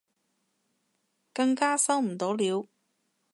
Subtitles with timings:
[1.31, 2.67] 更加收唔到科